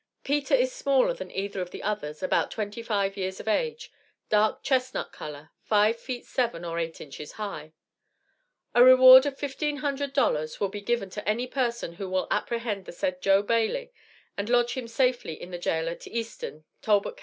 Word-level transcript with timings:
Peter 0.23 0.55
is 0.55 0.73
smaller 0.73 1.13
than 1.13 1.29
either 1.29 1.63
the 1.63 1.83
others, 1.83 2.23
about 2.23 2.49
25 2.49 3.15
years 3.17 3.39
of 3.39 3.47
age, 3.47 3.91
dark 4.29 4.63
chestnut 4.63 5.11
color, 5.11 5.51
5 5.65 5.95
feet 5.95 6.25
7 6.25 6.65
or 6.65 6.79
8 6.79 6.99
inches 7.01 7.33
high. 7.33 7.71
A 8.73 8.83
reward 8.83 9.27
of 9.27 9.37
fifteen 9.37 9.77
hundred 9.77 10.11
dollars 10.11 10.59
will 10.59 10.69
be 10.69 10.81
given 10.81 11.11
to 11.11 11.29
any 11.29 11.45
person 11.45 11.93
who 11.93 12.09
will 12.09 12.25
apprehend 12.31 12.85
the 12.85 12.91
said 12.91 13.21
Joe 13.21 13.43
Bailey, 13.43 13.93
and 14.35 14.49
lodge 14.49 14.71
him 14.73 14.87
safely 14.87 15.39
in 15.39 15.51
the 15.51 15.59
jail 15.59 15.87
at 15.87 16.07
Easton, 16.07 16.63
Talbot 16.81 17.17
Co. 17.17 17.19